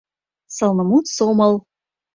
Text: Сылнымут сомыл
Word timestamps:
Сылнымут 0.55 1.05
сомыл 1.15 1.53